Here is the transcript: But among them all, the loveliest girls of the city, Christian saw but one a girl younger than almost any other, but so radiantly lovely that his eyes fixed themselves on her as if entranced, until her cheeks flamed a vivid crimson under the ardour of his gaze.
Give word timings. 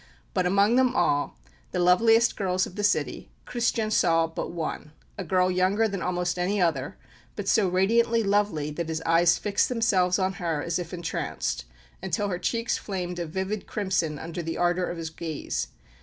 But 0.33 0.47
among 0.47 0.77
them 0.77 0.95
all, 0.95 1.37
the 1.71 1.77
loveliest 1.79 2.35
girls 2.35 2.65
of 2.65 2.75
the 2.75 2.83
city, 2.83 3.29
Christian 3.45 3.91
saw 3.91 4.25
but 4.25 4.49
one 4.49 4.93
a 5.15 5.23
girl 5.23 5.51
younger 5.51 5.87
than 5.87 6.01
almost 6.01 6.39
any 6.39 6.59
other, 6.59 6.97
but 7.35 7.47
so 7.47 7.67
radiantly 7.67 8.23
lovely 8.23 8.71
that 8.71 8.89
his 8.89 9.03
eyes 9.05 9.37
fixed 9.37 9.69
themselves 9.69 10.17
on 10.17 10.33
her 10.41 10.63
as 10.63 10.79
if 10.79 10.91
entranced, 10.91 11.65
until 12.01 12.29
her 12.29 12.39
cheeks 12.39 12.79
flamed 12.79 13.19
a 13.19 13.27
vivid 13.27 13.67
crimson 13.67 14.17
under 14.17 14.41
the 14.41 14.57
ardour 14.57 14.85
of 14.85 14.97
his 14.97 15.11
gaze. 15.11 15.67